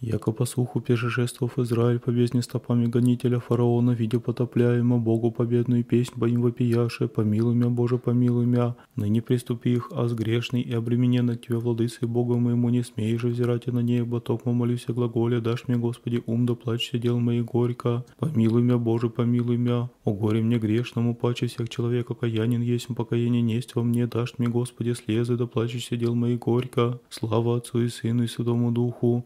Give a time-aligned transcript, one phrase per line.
[0.00, 6.12] Яко по суху пешешествовав Израиль по бездне стопами гонителя фараона, видя потопляемо Богу победную песнь
[6.16, 11.40] боим вопияше, помилуй мя, Боже, помилуй мя, ныне приступи их, аз грешный и обременен от
[11.40, 15.76] Тебя, владыцей Бога моему, не смеешь взирать на небо, токмо молюсь о глаголе, дашь мне,
[15.76, 20.58] Господи, ум да плачься дел мои горько, помилуй мя, Боже, помилуй мя, о горе мне
[20.58, 25.48] грешному, паче всех человек окаянин есть, покаяние несть во мне, дашь мне, Господи, слезы да
[25.48, 29.24] плачься дел мои горько, слава Отцу и Сыну и Святому Духу,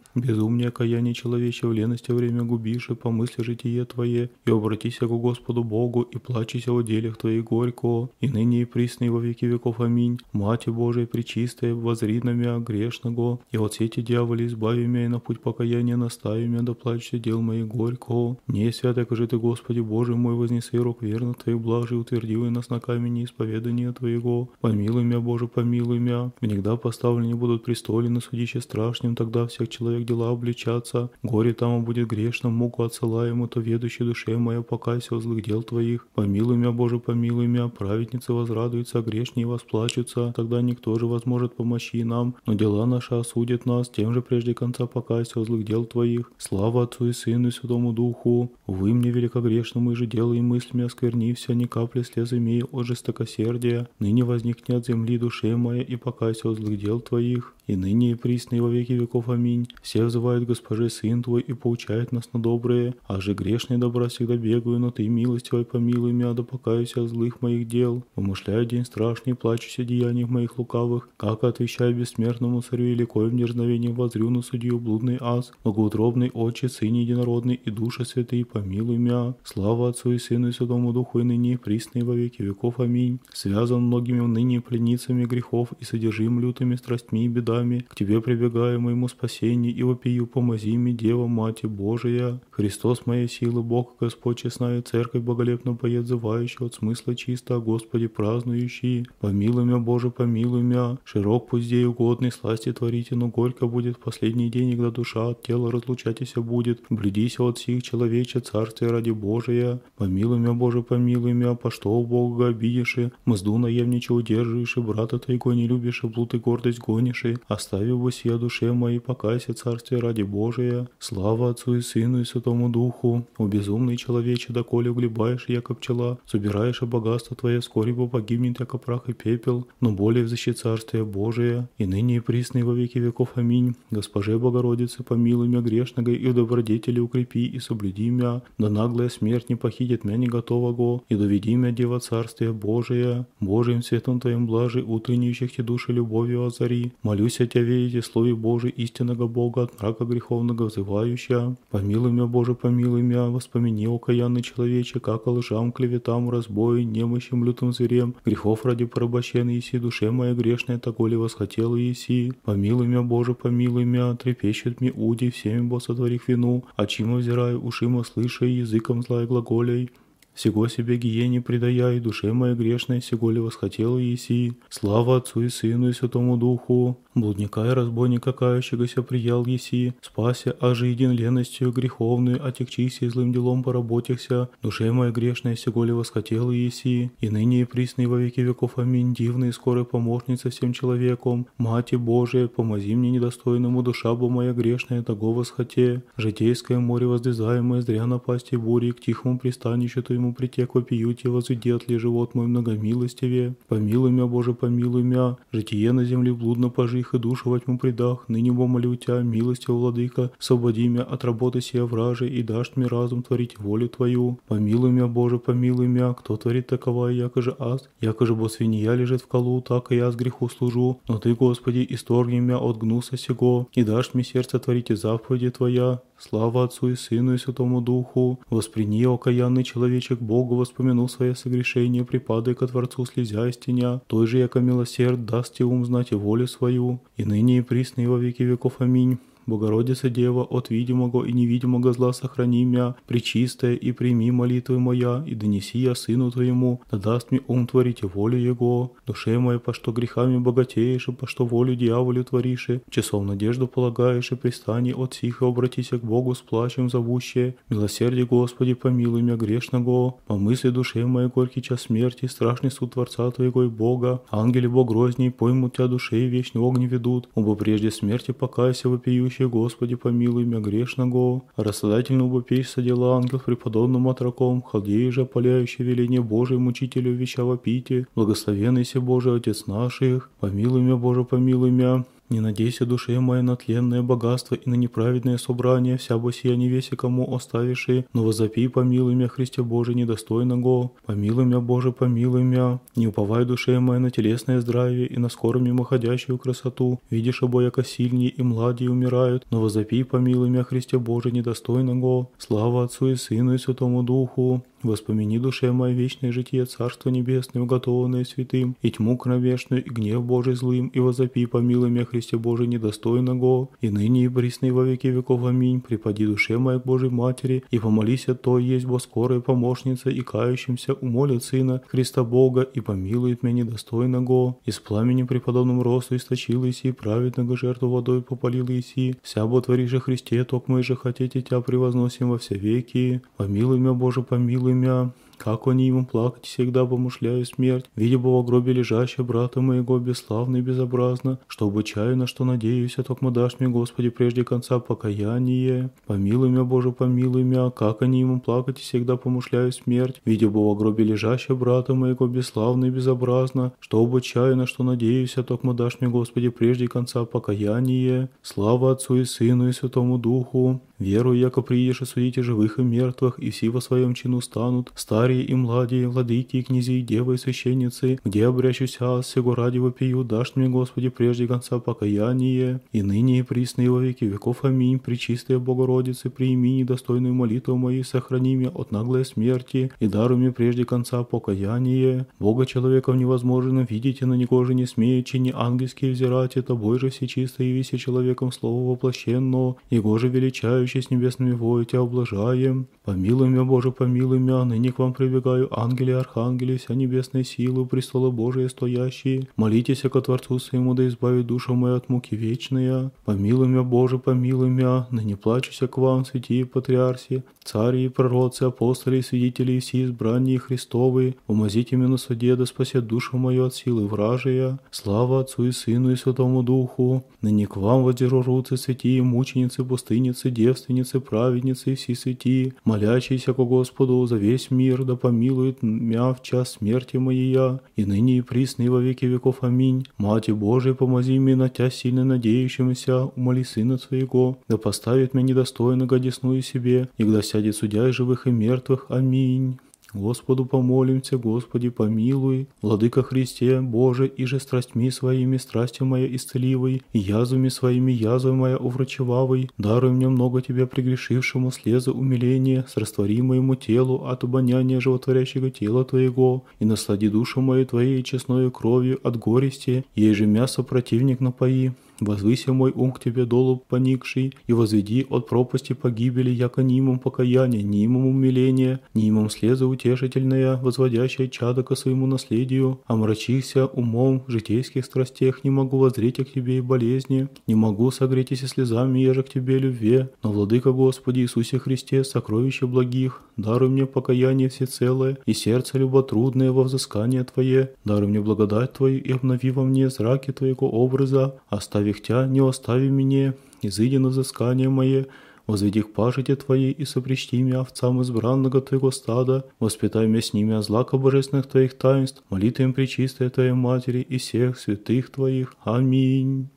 [0.62, 5.64] безумнее окаяние человече в лености время губишь, и помысли житие Твое, и обратися к Господу
[5.64, 9.80] Богу, и плачися о делях Твоих горько, и ныне и присно и во веки веков.
[9.80, 10.18] Аминь.
[10.32, 15.18] Мати Божия, пречистая, возри на мя грешного, и от сети дьяволи избави мя, и на
[15.18, 18.36] путь покаяния настави мя, да плачься дел моих горько.
[18.48, 22.70] Не святый, кажи Ты, Господи Боже мой, вознеси рук верно Твоих блажи, утвердил и нас
[22.70, 24.48] на камени исповедания Твоего.
[24.60, 26.30] Помилуй мя, Боже, помилуй мя.
[26.40, 31.10] Внегда поставлены будут престолы на судище страшным, тогда всех человек дела обличаться.
[31.22, 36.06] Горе там будет грешным, муку отсылаему, то ведущей душе моя покайся о злых дел Твоих.
[36.14, 37.68] Помилуй мя, Боже, помилуй мя.
[37.68, 40.32] Праведницы возрадуются, грешние восплачутся.
[40.36, 44.86] Тогда никто же возможет помощи нам, но дела наши осудят нас, тем же прежде конца
[44.86, 46.30] покайся о злых дел Твоих.
[46.38, 48.52] Слава Отцу и Сыну и Святому Духу.
[48.66, 53.88] Увы мне великогрешному и же дело и мыслями осквернився, ни капли слез имею от жестокосердия.
[53.98, 57.54] Ныне возникнет от земли душе моя и покайся о злых дел Твоих.
[57.68, 59.28] И ныне и присно во веки веков.
[59.28, 59.68] Аминь.
[59.82, 64.36] Все взывают Госпоже Сын Твой и поучает нас на добрые, а же грешные добра всегда
[64.36, 68.04] бегаю, но Ты милостивой помилуй меня, да покаюсь от злых моих дел.
[68.14, 73.34] Помышляю день страшный, плачусь о деяниях моих лукавых, как отвечаю бессмертному царю и ликой в
[73.34, 79.34] нежновении возрю на судью блудный ас, многоутробный Отче, Сын Единородный и Душа Святый, помилуй меня.
[79.44, 81.58] Слава Отцу и Сыну и Святому Духу и ныне,
[81.94, 82.80] и во веки веков.
[82.80, 83.18] Аминь.
[83.32, 89.08] Связан многими ныне пленницами грехов и содержим лютыми страстьми и бедами, к Тебе прибегаю моему
[89.08, 92.40] спасению и вопию, помози мне, Дева, Мать Божия.
[92.50, 99.06] Христос моя сила, Бог, Господь, честная церковь, боголепно поедзывающая от смысла чисто, Господи, празднующий.
[99.20, 100.98] Помилуй меня, Боже, помилуй меня.
[101.04, 105.42] Широк пусть дей угодный, сласти творите, но горько будет в последний день, когда душа от
[105.42, 106.82] тела разлучатися будет.
[106.90, 109.80] Блюдися от сих человече, царствие ради Божия.
[109.96, 112.96] Помилуй меня, Боже, помилуй меня, по что у Бога обидишь,
[113.26, 118.72] мзду наемниче удерживаешь, брата твоего не любишь, блуд и гордость гонишь, оставив бы сия душе
[118.72, 120.88] моей, покайся, царствие ради Божия.
[120.98, 123.26] Слава Отцу и Сыну и Святому Духу.
[123.38, 129.08] О безумный человече, доколе углебаешь, яко пчела, собираешь богатство твое, вскоре бы погибнет, яко прах
[129.08, 133.30] и пепел, но более взыщи царствие Божие, и ныне и присно и во веки веков.
[133.34, 133.74] Аминь.
[133.90, 139.48] Госпоже Богородице, помилуй меня грешного, и в добродетели укрепи, и соблюди меня, да наглая смерть
[139.48, 143.26] не похитит меня не готового, и доведи меня, Дева Царствие Божие.
[143.40, 146.92] Божиим светом Твоим блажи, утреннюющих те души любовью озари.
[147.02, 151.56] Молюсь о Тебе, верите, Слове Божий, истинного Бога, от мрака греховного взывающая.
[151.70, 158.14] Помилуй меня, Боже, помилуй меня, воспомини, окаянный человече, как лжам, клеветам, разбою, немощим, лютым зверем,
[158.24, 162.32] грехов ради порабощенной еси, душе моя грешная, таколи восхотела еси.
[162.44, 168.04] Помилуй меня, Боже, помилуй меня, трепещет мне уди, всеми бо сотворих вину, очима взираю, ушима
[168.04, 169.90] слыша, языком злая глаголей.
[170.34, 174.54] Сего себе гиене предая, и душе моей грешной, сего ли восхотела еси.
[174.70, 176.98] Слава Отцу и Сыну и Святому Духу.
[177.14, 179.92] Блудника и разбойника кающегося приял еси.
[180.00, 184.48] Спася, аже един ленностью греховную, отягчися и злым делом поработихся.
[184.62, 187.10] Душе моей грешной, сего восхотела еси.
[187.20, 188.78] И ныне и присно и во веки веков.
[188.78, 189.12] Аминь.
[189.12, 191.46] Дивная и скорая помощница всем человеком.
[191.58, 196.02] Мати Божия, помози мне недостойному, душа бы моя грешная, того восхоте.
[196.16, 201.98] Житейское море воздвизаемое, зря напасти бури, к тихому пристанищу твоему ему притек и возведет ли
[201.98, 203.54] живот мой многомилостивее.
[203.68, 205.36] Помилуй меня, Боже, помилуй меня.
[205.50, 206.70] Житие на земле блудно
[207.02, 208.24] пожих, и душу во тьму предах.
[208.28, 213.22] Ныне молю Тебя, милостивый владыка, освободи меня от работы сия вражи, и дашь мне разум
[213.22, 214.38] творить волю Твою.
[214.48, 216.12] Помилуй меня, Боже, помилуй меня.
[216.14, 217.88] Кто творит такова, яко же аз?
[218.00, 221.00] Яко же бо свинья лежит в колу, так и я с греху служу.
[221.08, 225.50] Но Ты, Господи, исторгни меня от гнуса сего, и дашь мне сердце творить и заповеди
[225.50, 226.00] Твоя.
[226.18, 228.38] Слава Отцу и Сыну и Святому Духу.
[228.48, 234.00] Восприни, окаянный человечек, Богу воспомянул свое согрешение, припадай ко Творцу слезя из теня.
[234.06, 236.91] Той же, яко милосерд, даст тебе ум знать и волю свою.
[237.16, 238.80] И ныне и присно и во веки веков.
[238.80, 239.18] Аминь.
[239.46, 245.34] Богородица Дева, от видимого и невидимого зла сохрани меня, причистая, и прими молитвы моя, и
[245.34, 248.92] донеси я Сыну Твоему, да даст мне ум творить волю Его.
[249.06, 254.32] Душе моей, по что грехами богатеешь, и по что волю дьяволю творишь, часов надежду полагаешь,
[254.32, 257.56] и пристани от сих, и обратися к Богу с плачем зовущее.
[257.68, 263.30] Милосердие Господи, помилуй меня грешного, по мысли душе моей горький час смерти, страшный суд Творца
[263.30, 264.22] Твоего и Бога.
[264.30, 269.30] Ангели Бог грозней, поймут тебя душе и вечный огонь ведут, оба прежде смерти покайся вопию
[269.32, 271.42] всемогущий Господи, помилуй меня грешного.
[271.56, 278.84] Рассадательного бопейся дела ангел преподобным отроком, халдеи же опаляющий веление Божие мучителю вещава пите, благословенный
[278.84, 282.04] се Божий Отец наших, помилуй меня, Боже, помилуй меня.
[282.30, 286.68] Не надейся, душе моя, на тленное богатство и на неправедное собрание, вся бы сия не
[286.68, 290.92] веси кому оставившие, но возопи, помилуй меня, Христе Боже, недостойного.
[291.04, 292.80] Помилуй меня, Боже, помилуй меня.
[292.96, 297.00] Не уповай, душе моя, на телесное здравие и на скоро мимоходящую красоту.
[297.10, 302.28] Видишь, обо яко сильнее и млади умирают, но возопи, помилуй меня, Христе Боже, недостойного.
[302.38, 304.64] Слава Отцу и Сыну и Святому Духу.
[304.84, 310.54] Воспомини, душе моя, вечное житие Царство Небесное, уготованное святым, и тьму кровешную, и гнев Божий
[310.54, 315.44] злым, и возопи, помилуй меня, Христе Божий, недостойного, и ныне и присно во веки веков.
[315.44, 315.80] Аминь.
[315.80, 320.20] Припади душе моя к Божьей Матери, и помолись о той есть бо скорая помощница, и
[320.20, 324.56] кающимся умолит Сына Христа Бога, и помилует меня недостойного.
[324.64, 330.44] Из пламени преподобным росту источил Иси, праведного жертву водой попалил Иси, вся бо творише Христе,
[330.44, 333.22] ток мы же хотите тебя превозносим во все веки.
[333.36, 335.12] Помилуй меня, Боже, помилуй меня.
[335.42, 340.58] Как они ему плакать всегда помышляю смерть, видя бы в гробе лежащего брата моего бесславно
[340.58, 345.90] и безобразно, что обычайно, что надеюсь, а только дашь мне, Господи, прежде конца покаяние.
[346.06, 350.78] Помилуй меня, Боже, помилуй меня, как они ему плакать всегда помышляю смерть, видя бы в
[350.78, 356.08] гробе лежащего брата моего бесславно и безобразно, что обычайно, что надеюсь, а только дашь мне,
[356.08, 358.28] Господи, прежде конца покаяние.
[358.42, 363.50] Слава Отцу и Сыну и Святому Духу, Верую, яко приешь судите живых и мертвых, и
[363.50, 368.20] все во своем чину станут, старые и младые, владыки и князи, и девы и священницы,
[368.24, 373.82] где обрящуся, сего ради вопию, дашь мне, Господи, прежде конца покаяние, и ныне и присно
[373.82, 374.64] и во веки веков.
[374.64, 375.00] Аминь.
[375.00, 380.84] Пречистая Богородице, приими недостойную молитву мою, сохрани меня от наглой смерти, и даруй мне прежде
[380.84, 382.26] конца покаяние.
[382.38, 387.00] Бога человеков невозможно видеть, и на него же не смеючи, ни ангельские взирать, это Бой
[387.00, 391.52] же всечисто явися человеком слово воплощенно, его же величающий с небесными
[391.84, 392.86] тебя облажаем.
[393.04, 398.30] Помилуй меня, Боже, помилуй меня, ныне к вам прибегаю, ангели, архангели, вся небесная сила, престолы
[398.30, 399.48] Божие стоящие.
[399.56, 403.10] Молитесь ко Творцу своему, да избавит душу мою от муки вечная.
[403.24, 409.18] Помилуй меня, Боже, помилуй меня, ныне плачуся к вам, святие патриарси, цари и пророцы, апостоли
[409.18, 411.36] и свидетели, и все избранные Христовы.
[411.46, 414.78] Умазите меня на суде, да спасет душу мою от силы вражия.
[414.90, 417.24] Слава Отцу и Сыну и Святому Духу.
[417.40, 420.81] Ныне к вам воздержу руцы, святие, мученицы, пустыницы, девственницы,
[421.20, 426.72] праведницы и все святие, молящиеся ко Господу за весь мир, да помилует мя в час
[426.72, 427.52] смерти моей,
[427.96, 429.58] и ныне и присно во веки веков.
[429.62, 430.06] Аминь.
[430.18, 436.18] Мати Божия, помози мне на Тя сильно надеющимся, умоли Сына Своего, да поставит меня недостойного
[436.18, 439.06] десную себе, и когда сядет судья живых и мертвых.
[439.08, 439.78] Аминь.
[440.14, 447.18] Господу помолимся, Господи помилуй, Владыка Христе, Боже, и же страстьми своими страстью моя исцеливой, и
[447.18, 454.26] язвами своими язвой моя уврачевавой, даруй мне много Тебя прегрешившему слезы умиления, с растворимому телу
[454.26, 460.34] от обоняния животворящего тела Твоего, и наслади душу мою Твоей честною кровью от горести, ей
[460.34, 461.92] же мясо противник напои.
[462.20, 467.82] Возвыси мой ум к тебе долу поникший, и возведи от пропасти погибели, яко нимом покаяния,
[467.82, 475.64] нимом умиления, нимом слеза утешительная, возводящая чада ко своему наследию, омрачихся умом в житейских страстях,
[475.64, 479.78] не могу воззреть к тебе и болезни, не могу согреть и слезами, еже к тебе
[479.78, 486.72] любве, но, Владыка Господи Иисусе Христе, сокровище благих, даруй мне покаяние всецелое и сердце люботрудное
[486.72, 492.11] во взыскание Твое, даруй мне благодать Твою и обнови во мне зраки Твоего образа, остави
[492.20, 495.26] Тя, не остави мне, изыди на взыскание мое,
[495.66, 500.74] возведи к пажите Твоей и сопричти меня овцам избранного Твоего стада, воспитай меня с ними
[500.74, 505.74] о злако божественных Твоих таинств, молитвам пречистой Твоей Матери и всех святых Твоих.
[505.84, 506.68] Аминь.